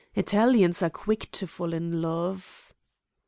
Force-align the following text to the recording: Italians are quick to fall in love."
Italians 0.15 0.81
are 0.81 0.89
quick 0.89 1.29
to 1.31 1.45
fall 1.45 1.73
in 1.73 2.01
love." 2.01 2.73